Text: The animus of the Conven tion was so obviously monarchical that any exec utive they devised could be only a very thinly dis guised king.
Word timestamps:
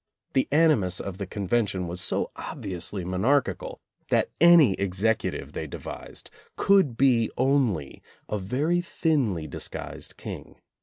The 0.33 0.47
animus 0.51 0.99
of 0.99 1.19
the 1.19 1.27
Conven 1.27 1.67
tion 1.67 1.87
was 1.87 2.01
so 2.01 2.31
obviously 2.35 3.05
monarchical 3.05 3.79
that 4.09 4.31
any 4.41 4.73
exec 4.79 5.19
utive 5.19 5.51
they 5.51 5.67
devised 5.67 6.31
could 6.55 6.97
be 6.97 7.29
only 7.37 8.01
a 8.27 8.39
very 8.39 8.81
thinly 8.81 9.45
dis 9.45 9.69
guised 9.69 10.17
king. 10.17 10.55